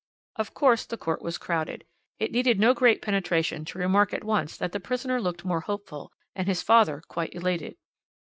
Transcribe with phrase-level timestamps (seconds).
[0.35, 1.85] Of course the court was crowded.
[2.17, 6.11] It needed no great penetration to remark at once that the prisoner looked more hopeful,
[6.35, 7.75] and his father quite elated.